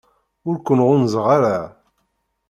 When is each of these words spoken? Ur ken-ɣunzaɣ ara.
Ur 0.49 0.55
ken-ɣunzaɣ 0.65 1.25
ara. 1.35 1.57